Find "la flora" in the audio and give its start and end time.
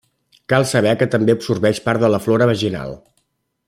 2.15-2.49